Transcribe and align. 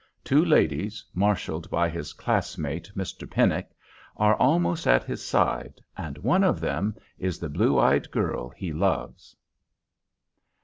Two 0.23 0.43
ladies, 0.43 1.05
marshalled 1.13 1.69
by 1.69 1.87
his 1.87 2.13
classmate, 2.13 2.89
Mr. 2.97 3.29
Pennock, 3.29 3.67
are 4.17 4.33
almost 4.37 4.87
at 4.87 5.03
his 5.03 5.23
side, 5.23 5.79
and 5.95 6.17
one 6.17 6.43
of 6.43 6.59
them 6.59 6.95
is 7.19 7.37
the 7.37 7.49
blue 7.49 7.77
eyed 7.79 8.09
girl 8.09 8.49
he 8.49 8.73
loves. 8.73 9.35